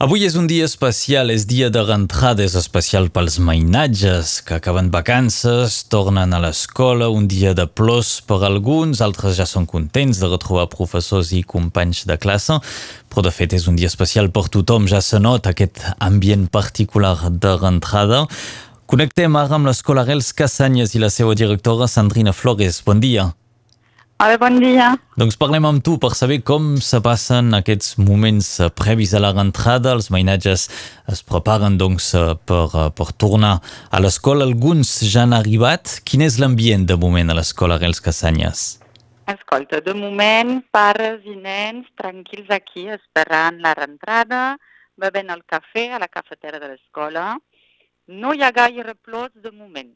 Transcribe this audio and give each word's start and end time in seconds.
Avui 0.00 0.22
és 0.24 0.32
un 0.32 0.46
dia 0.48 0.64
especial, 0.64 1.28
és 1.28 1.42
dia 1.44 1.66
de 1.68 1.80
rentrada, 1.84 2.40
és 2.40 2.54
especial 2.56 3.10
pels 3.12 3.34
mainatges 3.44 4.38
que 4.48 4.54
acaben 4.56 4.86
vacances, 4.88 5.74
tornen 5.92 6.32
a 6.32 6.38
l'escola, 6.40 7.10
un 7.12 7.26
dia 7.28 7.52
de 7.52 7.66
plors 7.68 8.14
per 8.24 8.38
alguns, 8.48 9.02
altres 9.04 9.36
ja 9.36 9.44
són 9.44 9.66
contents 9.68 10.22
de 10.22 10.30
retrobar 10.30 10.70
professors 10.72 11.34
i 11.36 11.42
companys 11.44 12.06
de 12.08 12.16
classe, 12.16 12.56
però 13.12 13.26
de 13.26 13.34
fet 13.36 13.52
és 13.58 13.68
un 13.68 13.76
dia 13.76 13.92
especial 13.92 14.30
per 14.32 14.46
tothom, 14.48 14.88
ja 14.88 15.02
se 15.04 15.20
nota 15.20 15.52
aquest 15.52 15.82
ambient 15.98 16.48
particular 16.48 17.28
de 17.28 17.52
rentrada. 17.60 18.22
Connectem 18.88 19.36
ara 19.36 19.60
amb 19.60 19.68
l'Escola 19.68 20.06
Rels 20.08 20.32
Casanyes 20.32 20.96
i 20.96 21.04
la 21.04 21.12
seva 21.12 21.36
directora 21.36 21.92
Sandrina 21.92 22.32
Flores. 22.32 22.80
Bon 22.88 23.04
dia. 23.04 23.28
Hola, 24.20 24.36
bon 24.36 24.58
dia. 24.60 24.90
Doncs 25.16 25.38
parlem 25.40 25.64
amb 25.64 25.80
tu 25.80 25.94
per 25.96 26.10
saber 26.12 26.42
com 26.44 26.74
se 26.84 26.98
passen 27.00 27.54
aquests 27.56 27.94
moments 27.96 28.50
eh, 28.60 28.66
previs 28.68 29.14
a 29.16 29.20
la 29.24 29.30
rentrada. 29.32 29.94
Els 29.96 30.10
mainatges 30.12 30.66
es 31.08 31.22
preparen 31.24 31.78
doncs 31.80 32.10
eh, 32.18 32.34
per, 32.44 32.66
eh, 32.68 32.90
per 32.92 33.06
tornar 33.16 33.54
a 33.88 34.00
l'escola. 34.04 34.44
Alguns 34.44 34.90
ja 35.08 35.22
han 35.22 35.32
arribat. 35.32 36.02
Quin 36.04 36.20
és 36.26 36.36
l'ambient 36.36 36.84
de 36.90 36.98
moment 37.00 37.32
a 37.32 37.38
l'escola 37.38 37.78
Rels 37.80 38.04
Casanyes? 38.04 38.66
Escolta, 39.32 39.80
de 39.88 39.96
moment, 39.96 40.58
pares 40.68 41.24
i 41.24 41.38
nens 41.40 41.88
tranquils 41.96 42.52
aquí 42.52 42.90
esperant 42.92 43.64
la 43.64 43.72
rentrada, 43.78 44.42
bevent 45.00 45.32
el 45.32 45.46
cafè 45.48 45.94
a 45.96 46.02
la 46.04 46.12
cafetera 46.12 46.60
de 46.60 46.74
l'escola. 46.74 47.38
No 48.20 48.36
hi 48.36 48.44
ha 48.44 48.52
gaire 48.52 48.98
plors 49.00 49.32
de 49.32 49.48
moment. 49.48 49.94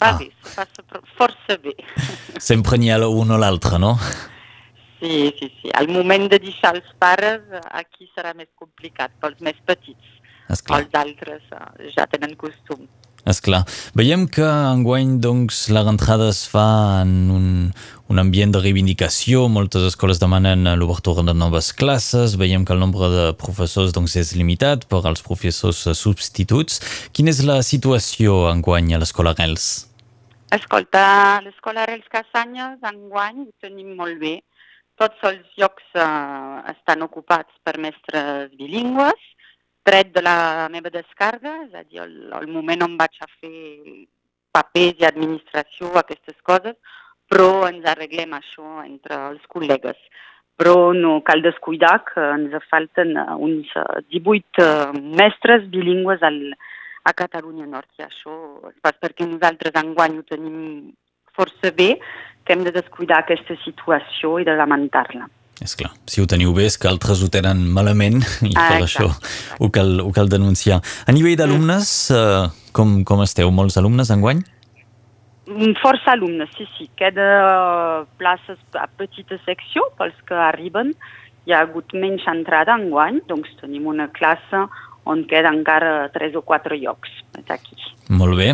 Va 0.00 0.10
Ah. 0.10 0.18
bé, 0.18 0.30
força 1.16 1.56
bé. 1.62 1.72
Sempre 2.38 2.76
n'hi 2.78 2.90
ha 2.90 2.98
un 3.08 3.30
o 3.30 3.38
l'altre, 3.38 3.78
no? 3.78 3.98
Sí, 5.00 5.32
sí, 5.38 5.52
sí. 5.60 5.70
Al 5.74 5.88
moment 5.88 6.28
de 6.30 6.38
deixar 6.38 6.74
els 6.74 6.88
pares, 6.98 7.40
eh, 7.52 7.60
aquí 7.72 8.08
serà 8.16 8.34
més 8.34 8.48
complicat 8.58 9.10
pels 9.20 9.40
més 9.40 9.56
petits. 9.66 10.14
Esclar. 10.48 10.80
Els 10.82 10.94
altres 10.94 11.42
eh, 11.52 11.90
ja 11.96 12.06
tenen 12.06 12.36
costum. 12.36 12.86
Esclar. 13.26 13.64
Veiem 13.98 14.28
que 14.30 14.44
enguany 14.46 15.16
doncs, 15.18 15.64
la 15.74 15.82
rentrada 15.82 16.28
es 16.30 16.44
fa 16.46 17.02
en 17.02 17.28
un, 17.34 17.46
un 18.08 18.18
ambient 18.22 18.52
de 18.54 18.60
reivindicació, 18.62 19.48
moltes 19.50 19.82
escoles 19.82 20.20
demanen 20.22 20.62
l'obertura 20.78 21.24
de 21.26 21.34
noves 21.34 21.72
classes, 21.74 22.36
veiem 22.38 22.64
que 22.64 22.72
el 22.72 22.78
nombre 22.78 23.08
de 23.10 23.24
professors 23.34 23.90
doncs, 23.92 24.14
és 24.16 24.30
limitat 24.38 24.86
per 24.86 25.02
als 25.04 25.22
professors 25.26 25.82
eh, 25.90 25.94
substituts. 25.98 26.78
Quina 27.12 27.34
és 27.34 27.42
la 27.44 27.58
situació 27.66 28.46
enguany 28.52 28.94
a 28.94 29.02
l'escola 29.02 29.34
Rels? 29.34 29.88
Escolta, 30.56 31.40
l'escola 31.44 31.82
Arrels 31.84 32.06
Casanyes 32.08 32.84
enguany 32.88 33.42
ho 33.42 33.50
tenim 33.64 33.90
molt 33.98 34.16
bé. 34.22 34.36
Tots 34.96 35.24
els 35.28 35.58
llocs 35.60 35.88
eh, 36.00 36.04
estan 36.72 37.04
ocupats 37.04 37.58
per 37.66 37.74
mestres 37.84 38.54
bilingües, 38.60 39.26
tret 39.84 40.14
de 40.14 40.22
la 40.24 40.36
meva 40.72 40.92
descarga, 40.94 41.52
és 41.66 41.74
a 41.76 41.82
dir, 41.82 42.00
el, 42.06 42.14
el 42.38 42.48
moment 42.54 42.86
on 42.86 42.94
vaig 43.00 43.18
a 43.20 43.28
fer 43.34 44.06
papers 44.56 45.02
i 45.02 45.08
administració, 45.10 45.90
aquestes 46.00 46.38
coses, 46.46 46.78
però 47.28 47.66
ens 47.68 47.84
arreglem 47.92 48.32
això 48.38 48.78
entre 48.86 49.20
els 49.34 49.44
col·legues. 49.52 50.00
Però 50.56 50.94
no 50.96 51.18
cal 51.26 51.44
descuidar 51.44 51.98
que 52.08 52.30
ens 52.38 52.56
falten 52.70 53.12
eh, 53.20 53.28
uns 53.50 53.76
eh, 53.76 54.00
18 54.16 54.64
eh, 54.64 55.04
mestres 55.20 55.68
bilingües 55.74 56.24
al, 56.24 56.40
a 57.06 57.14
Catalunya 57.14 57.66
Nord 57.70 57.88
i 58.00 58.04
això 58.06 58.34
és 58.72 58.78
pas 58.82 58.96
perquè 58.98 59.26
nosaltres 59.28 59.76
enguany 59.78 60.18
ho 60.18 60.24
tenim 60.26 60.56
força 61.36 61.70
bé 61.70 61.94
que 62.44 62.54
hem 62.54 62.64
de 62.66 62.72
descuidar 62.74 63.22
aquesta 63.22 63.56
situació 63.64 64.38
i 64.40 64.46
de 64.46 64.54
lamentar-la. 64.58 65.26
És 65.62 65.72
clar, 65.78 65.92
si 66.04 66.20
ho 66.20 66.26
teniu 66.28 66.52
bé 66.56 66.66
és 66.68 66.76
que 66.76 66.88
altres 66.88 67.22
ho 67.24 67.30
tenen 67.32 67.62
malament 67.72 68.18
i 68.44 68.52
Ah, 68.52 68.68
per 68.68 68.82
exacte, 68.82 69.06
això 69.06 69.62
ho 69.62 69.70
cal, 69.72 70.00
ho 70.04 70.10
cal 70.12 70.28
denunciar. 70.28 70.82
A 71.06 71.14
nivell 71.16 71.38
d'alumnes, 71.40 72.10
eh, 72.12 72.44
com, 72.76 72.98
com 73.08 73.22
esteu? 73.24 73.50
Molts 73.50 73.78
alumnes 73.80 74.12
enguany? 74.12 74.42
Mm, 75.46 75.76
Força 75.80 76.12
alumnes, 76.12 76.50
sí, 76.58 76.66
sí. 76.76 76.90
Queda 76.98 78.04
places 78.18 78.58
a 78.74 78.86
petita 78.86 79.38
secció 79.46 79.86
pels 79.98 80.18
que 80.28 80.34
arriben. 80.34 80.92
Hi 81.46 81.54
ha 81.54 81.62
hagut 81.62 81.94
menys 81.94 82.26
entrada 82.28 82.74
enguany, 82.74 83.22
doncs 83.30 83.54
tenim 83.60 83.86
una 83.86 84.10
classe 84.12 84.66
on 85.06 85.24
queda 85.30 85.54
encara 85.54 86.10
tres 86.14 86.34
o 86.36 86.42
quatre 86.42 86.78
llocs. 86.80 87.12
Aquí. 87.46 87.78
Molt 88.10 88.36
bé. 88.38 88.52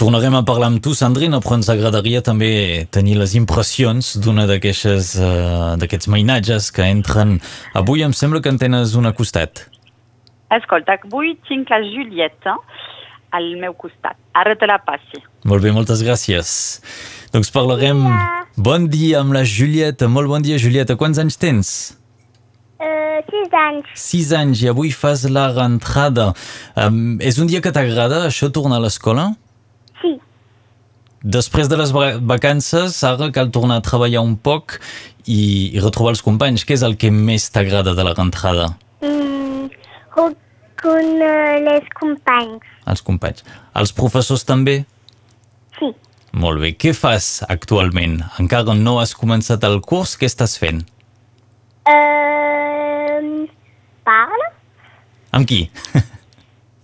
Tornarem 0.00 0.32
a 0.38 0.44
parlar 0.48 0.70
amb 0.70 0.80
tu, 0.80 0.94
Sandrina, 0.96 1.42
però 1.44 1.58
ens 1.58 1.68
agradaria 1.68 2.22
també 2.24 2.86
tenir 2.88 3.18
les 3.20 3.34
impressions 3.36 4.14
d'una 4.24 4.46
eh, 4.48 5.74
d'aquests 5.82 6.08
mainatges 6.08 6.70
que 6.72 6.86
entren 6.88 7.36
avui. 7.76 8.00
Em 8.06 8.14
sembla 8.16 8.40
que 8.40 8.48
en 8.48 8.56
tens 8.60 8.94
un 8.96 9.10
costat. 9.12 9.66
Escolta, 10.56 10.96
avui 11.04 11.34
tinc 11.48 11.68
la 11.68 11.82
Julieta 11.84 12.56
al 13.36 13.52
meu 13.60 13.76
costat. 13.76 14.16
Ara 14.32 14.56
te 14.56 14.66
la 14.66 14.80
passi. 14.80 15.20
Molt 15.44 15.62
bé, 15.62 15.72
moltes 15.76 16.00
gràcies. 16.06 16.80
Doncs 17.34 17.52
parlarem... 17.52 18.00
Bon 18.60 18.88
dia 18.90 19.20
amb 19.20 19.32
la 19.32 19.44
Julieta. 19.46 20.08
Molt 20.10 20.28
bon 20.28 20.42
dia, 20.42 20.58
Julieta. 20.60 20.96
Quants 21.00 21.20
anys 21.22 21.38
tens? 21.40 21.68
Sis 23.28 23.52
anys. 23.60 23.86
Sis 24.00 24.32
anys 24.36 24.62
i 24.64 24.68
avui 24.70 24.90
fas 24.94 25.24
la 25.28 25.48
rentrada. 25.52 26.30
Um, 26.76 27.18
és 27.20 27.38
un 27.42 27.46
dia 27.50 27.60
que 27.64 27.72
t'agrada, 27.74 28.22
això, 28.28 28.48
tornar 28.54 28.78
a 28.80 28.84
l'escola? 28.86 29.28
Sí. 30.00 30.14
Després 31.22 31.68
de 31.68 31.76
les 31.76 31.90
va- 31.92 32.16
vacances, 32.20 33.02
ara 33.04 33.30
cal 33.34 33.50
tornar 33.52 33.76
a 33.80 33.84
treballar 33.84 34.22
un 34.24 34.36
poc 34.40 34.78
i, 35.26 35.70
i 35.76 35.80
retrobar 35.84 36.14
els 36.14 36.22
companys. 36.24 36.64
Què 36.64 36.78
és 36.78 36.82
el 36.86 36.96
que 36.96 37.10
més 37.12 37.50
t'agrada 37.52 37.92
de 37.94 38.06
la 38.06 38.14
rentrada? 38.16 38.70
Mm, 39.04 39.68
con 40.80 41.10
les 41.66 41.84
companys. 41.98 42.64
Els 42.88 43.02
companys. 43.04 43.44
Els 43.76 43.92
professors 43.92 44.46
també? 44.48 44.78
Sí. 45.78 45.90
Molt 46.32 46.62
bé. 46.62 46.70
Què 46.78 46.94
fas 46.96 47.42
actualment? 47.52 48.20
Encara 48.40 48.72
no 48.78 48.96
has 49.02 49.12
començat 49.18 49.64
el 49.68 49.80
curs, 49.84 50.16
què 50.16 50.28
estàs 50.30 50.56
fent? 50.62 50.80
Uh, 51.90 52.49
parla. 54.10 54.50
Amb 55.36 55.46
qui? 55.46 55.62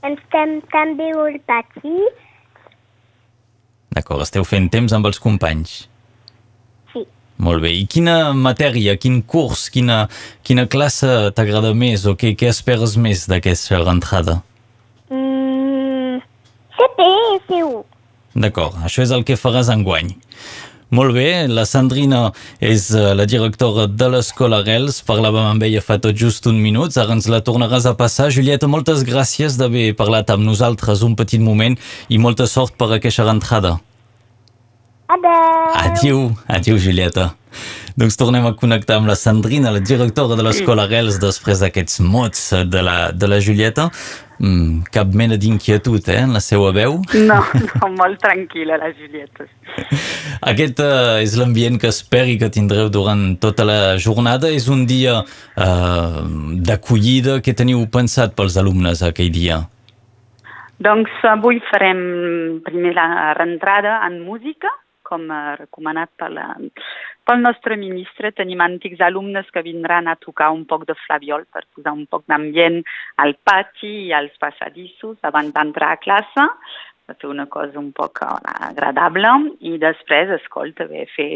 Estem 0.07 0.61
també 0.71 1.11
al 1.17 1.39
pati. 1.49 1.99
D'acord, 3.97 4.23
esteu 4.23 4.45
fent 4.47 4.69
temps 4.71 4.93
amb 4.95 5.09
els 5.09 5.19
companys. 5.23 5.75
Sí. 6.93 7.03
Molt 7.43 7.65
bé. 7.65 7.73
I 7.81 7.87
quina 7.91 8.35
matèria, 8.37 8.95
quin 9.03 9.23
curs, 9.27 9.67
quina, 9.73 10.05
quina 10.47 10.69
classe 10.71 11.33
t'agrada 11.35 11.73
més 11.75 12.07
o 12.07 12.15
què, 12.19 12.35
què 12.39 12.53
esperes 12.53 12.95
més 13.01 13.25
d'aquesta 13.31 13.81
rentrada? 13.83 14.39
Mm, 15.11 16.23
CP 16.77 17.03
i 17.09 17.43
C1. 17.49 17.83
D'acord, 18.37 18.77
això 18.85 19.03
és 19.03 19.15
el 19.17 19.25
que 19.27 19.39
faràs 19.41 19.73
enguany. 19.73 20.13
Molt 20.95 21.17
bé, 21.17 21.49
la 21.51 21.65
Sandrina 21.67 22.29
és 22.63 22.93
eh, 22.95 23.09
la 23.19 23.25
directora 23.27 23.89
de 23.91 24.07
l'Escola 24.13 24.61
Rels, 24.63 25.01
parlàvem 25.09 25.49
amb 25.49 25.65
ella 25.67 25.83
fa 25.83 25.97
tot 25.99 26.15
just 26.15 26.47
un 26.47 26.61
minut, 26.63 26.95
ara 26.95 27.17
ens 27.17 27.27
la 27.27 27.41
tornaràs 27.43 27.89
a 27.91 27.97
passar. 27.99 28.29
Julieta, 28.31 28.71
moltes 28.71 29.03
gràcies 29.09 29.59
d'haver 29.59 29.89
parlat 29.99 30.31
amb 30.31 30.47
nosaltres 30.47 31.03
un 31.03 31.17
petit 31.19 31.43
moment 31.43 31.75
i 32.09 32.21
molta 32.23 32.47
sort 32.47 32.79
per 32.79 32.93
aquesta 32.95 33.27
rentrada. 33.27 33.81
Adeu. 35.11 35.75
Adiu, 35.83 36.23
adiu 36.47 36.79
Julieta. 36.79 37.33
Doncs 37.97 38.19
tornem 38.21 38.45
a 38.47 38.53
connectar 38.55 38.99
amb 39.01 39.09
la 39.09 39.15
Sandrina, 39.17 39.71
la 39.73 39.81
directora 39.81 40.37
de 40.37 40.45
l'Escola 40.45 40.85
Rels, 40.91 41.17
després 41.23 41.63
d'aquests 41.63 42.03
mots 42.05 42.51
de 42.69 42.83
la, 42.85 42.97
de 43.11 43.31
la 43.31 43.39
Julieta. 43.41 43.89
Mm, 44.39 44.85
cap 44.93 45.15
mena 45.17 45.39
d'inquietud, 45.41 46.03
eh, 46.13 46.21
en 46.23 46.35
la 46.37 46.43
seva 46.45 46.73
veu. 46.77 46.99
No, 47.25 47.39
no, 47.69 47.91
molt 47.97 48.21
tranquil·la 48.21 48.77
la 48.83 48.91
Julieta. 48.97 49.47
Aquest 50.47 50.81
uh, 50.85 51.17
és 51.23 51.37
l'ambient 51.41 51.79
que 51.81 51.89
esperi 51.89 52.37
que 52.41 52.51
tindreu 52.53 52.91
durant 52.93 53.23
tota 53.41 53.65
la 53.65 53.79
jornada. 53.97 54.51
És 54.53 54.69
un 54.73 54.85
dia 54.89 55.23
uh, 55.23 56.21
d'acollida. 56.69 57.41
Què 57.41 57.57
teniu 57.57 57.87
pensat 57.93 58.37
pels 58.37 58.59
alumnes 58.61 59.03
aquell 59.07 59.33
dia? 59.33 59.63
Doncs 60.85 61.13
avui 61.25 61.63
farem 61.71 62.61
primer 62.67 62.93
la 62.99 63.33
rentrada 63.39 64.03
en 64.05 64.21
música, 64.27 64.69
com 65.07 65.29
eh, 65.31 65.55
recomanat 65.61 66.11
per 66.19 66.31
la, 66.35 66.47
pel 67.27 67.45
nostre 67.45 67.79
ministre. 67.81 68.33
Tenim 68.35 68.63
antics 68.65 69.03
alumnes 69.05 69.49
que 69.55 69.65
vindran 69.67 70.11
a 70.11 70.17
tocar 70.21 70.51
un 70.55 70.65
poc 70.69 70.87
de 70.91 70.97
flaviol 71.05 71.47
per 71.53 71.65
posar 71.77 71.95
un 71.95 72.05
poc 72.11 72.27
d'ambient 72.31 72.83
al 73.23 73.37
pati 73.47 73.93
i 74.09 74.13
als 74.17 74.35
passadissos 74.43 75.19
abans 75.31 75.55
d'entrar 75.55 75.95
a 75.95 76.03
classe, 76.03 76.51
per 77.07 77.15
fer 77.21 77.31
una 77.31 77.47
cosa 77.47 77.79
un 77.79 77.93
poc 77.95 78.23
eh, 78.27 78.59
agradable 78.71 79.33
i 79.71 79.77
després, 79.83 80.35
escolta, 80.41 80.89
bé, 80.91 81.07
fer 81.15 81.31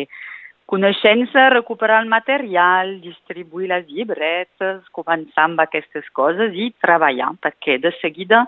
coneixença, 0.70 1.48
recuperar 1.50 1.98
el 2.04 2.08
material, 2.10 2.98
distribuir 3.02 3.72
les 3.72 3.88
llibretes, 3.90 4.84
començar 4.94 5.48
amb 5.48 5.62
aquestes 5.64 6.06
coses 6.14 6.54
i 6.54 6.70
treballar, 6.82 7.32
perquè 7.42 7.80
de 7.82 7.90
seguida 7.98 8.44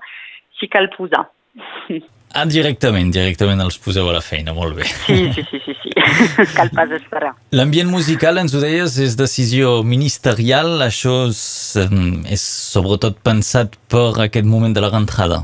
sí 0.58 0.70
cal 0.70 0.90
posar. 0.94 1.26
Ah, 2.32 2.46
directament, 2.48 3.10
directament 3.12 3.60
els 3.60 3.76
poseu 3.82 4.08
a 4.08 4.14
la 4.16 4.22
feina, 4.24 4.54
molt 4.56 4.78
bé. 4.78 4.86
Sí, 5.04 5.18
sí, 5.36 5.44
sí, 5.50 5.60
sí, 5.66 5.74
sí. 5.82 5.92
cal 6.56 6.70
pas 6.72 6.90
esperar. 6.96 7.34
L'ambient 7.52 7.90
musical, 7.92 8.40
ens 8.40 8.54
ho 8.56 8.62
deies, 8.62 8.96
és 9.04 9.16
decisió 9.20 9.80
ministerial, 9.84 10.78
això 10.86 11.26
és, 11.28 11.42
és 12.32 12.44
sobretot 12.72 13.20
pensat 13.24 13.76
per 13.92 14.08
aquest 14.24 14.48
moment 14.48 14.72
de 14.72 14.84
la 14.84 14.92
rentrada. 14.92 15.42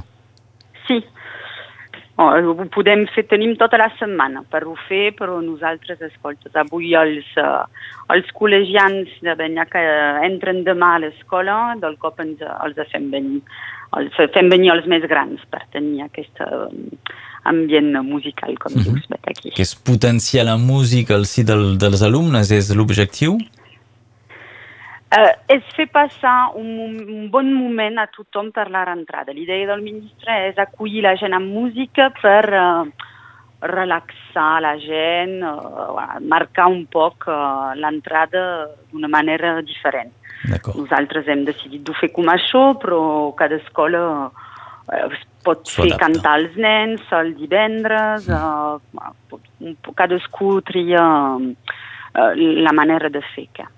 Oh, 2.18 2.32
ho 2.50 2.64
podem 2.74 3.04
fer, 3.14 3.22
tenim 3.30 3.52
tota 3.54 3.78
la 3.78 3.86
setmana 3.94 4.40
per 4.50 4.64
ho 4.66 4.72
fer, 4.88 5.12
però 5.14 5.36
nosaltres, 5.38 6.00
escolta, 6.02 6.50
avui 6.64 6.90
els, 6.98 7.28
uh, 7.38 7.62
els 8.10 8.32
col·legians 8.34 9.12
de 9.22 9.36
Benyà 9.38 9.68
que 9.70 9.82
entren 10.26 10.64
demà 10.66 10.96
a 10.96 11.02
l'escola, 11.04 11.76
del 11.78 11.94
cop 12.02 12.18
ens, 12.24 12.42
els 12.42 12.80
fem 12.90 13.06
venir, 13.12 13.38
els 14.00 14.18
fem 14.34 14.50
venir 14.50 14.72
els 14.74 14.88
més 14.90 15.06
grans 15.06 15.44
per 15.52 15.62
tenir 15.76 16.02
aquest 16.08 16.42
uh, 16.42 16.66
ambient 17.46 17.94
musical, 18.02 18.58
com 18.58 18.74
mm 18.74 18.82
-hmm. 18.82 18.98
dius, 18.98 19.06
aquí. 19.22 19.50
Que 19.54 19.62
és 19.62 19.76
potenciar 19.76 20.44
la 20.44 20.56
música 20.56 21.14
al 21.14 21.24
si 21.24 21.44
del, 21.44 21.78
dels 21.78 22.02
alumnes, 22.02 22.50
és 22.50 22.74
l'objectiu? 22.74 23.38
Uh, 25.08 25.30
és 25.48 25.64
fer 25.72 25.86
passar 25.88 26.50
un, 26.60 26.66
un 27.00 27.28
bon 27.32 27.46
moment 27.56 27.96
a 27.96 28.10
tothom 28.12 28.50
per 28.52 28.66
la 28.68 28.82
rentrada. 28.84 29.32
L'idea 29.32 29.64
del 29.70 29.80
ministre 29.80 30.34
és 30.50 30.58
acollir 30.60 31.00
la 31.06 31.14
gent 31.16 31.32
amb 31.32 31.48
música 31.48 32.10
per 32.18 32.42
uh, 32.52 32.90
relaxar 33.64 34.58
la 34.60 34.74
gent, 34.82 35.38
uh, 35.48 36.18
marcar 36.20 36.66
un 36.68 36.82
poc 36.92 37.24
uh, 37.24 37.72
l'entrada 37.80 38.42
d'una 38.90 39.08
manera 39.08 39.54
diferent. 39.64 40.12
Nosaltres 40.76 41.32
hem 41.32 41.46
decidit 41.48 41.88
de 41.88 41.96
fer 41.96 42.10
com 42.12 42.28
això, 42.28 42.66
però 42.76 43.00
cada 43.40 43.56
escola 43.62 44.04
uh, 44.28 45.16
pot 45.48 45.72
fer 45.72 45.88
cantar 46.04 46.36
els 46.42 46.60
nens 46.60 47.16
el 47.16 47.32
divendres, 47.40 48.28
uh, 48.28 48.76
cadascú 49.96 50.52
tria 50.68 51.08
uh, 51.40 52.30
la 52.36 52.76
manera 52.76 53.08
de 53.08 53.24
fer 53.32 53.48
que 53.56 53.70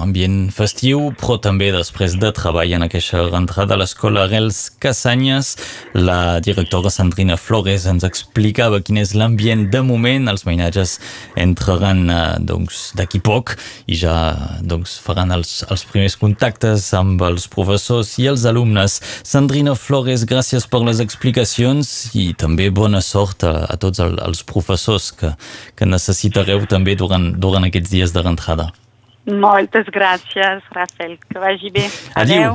ambient 0.00 0.50
festiu, 0.54 1.10
però 1.18 1.36
també 1.42 1.70
després 1.74 2.16
de 2.20 2.30
treball 2.34 2.72
en 2.76 2.84
aquesta 2.86 3.22
rentrada 3.26 3.76
a 3.76 3.80
l'escola 3.80 4.24
Arrels 4.24 4.68
Casanyes. 4.82 5.54
La 5.94 6.40
directora 6.44 6.92
Sandrina 6.92 7.36
Flores 7.40 7.86
ens 7.90 8.06
explicava 8.06 8.80
quin 8.84 9.00
és 9.02 9.14
l'ambient 9.18 9.66
de 9.72 9.82
moment. 9.86 10.28
Els 10.30 10.46
mainatges 10.48 10.98
entraran 11.40 12.04
eh, 12.10 12.20
doncs, 12.40 12.92
d'aquí 12.98 13.20
poc 13.24 13.56
i 13.86 13.98
ja 14.00 14.14
doncs, 14.62 14.96
faran 15.04 15.34
els, 15.34 15.56
els 15.70 15.86
primers 15.90 16.18
contactes 16.20 16.90
amb 16.96 17.22
els 17.26 17.48
professors 17.52 18.14
i 18.22 18.28
els 18.30 18.46
alumnes. 18.50 19.00
Sandrina 19.24 19.76
Flores, 19.78 20.26
gràcies 20.28 20.68
per 20.70 20.84
les 20.86 21.02
explicacions 21.04 22.14
i 22.14 22.32
també 22.38 22.70
bona 22.70 23.02
sort 23.04 23.44
a, 23.44 23.56
a 23.68 23.80
tots 23.80 24.02
el, 24.04 24.18
els 24.24 24.44
professors 24.46 25.10
que, 25.12 25.34
que 25.74 25.88
necessitareu 25.88 26.64
també 26.70 26.96
durant, 26.98 27.32
durant 27.40 27.68
aquests 27.68 27.94
dies 27.94 28.14
de 28.14 28.24
rentrada. 28.24 28.72
Moltes 29.26 29.86
gràcies, 29.88 30.62
Rafael. 30.70 31.18
Que 31.28 31.38
vagi 31.38 31.70
bé. 31.70 31.88
Adéu. 32.14 32.36
Adéu. 32.36 32.52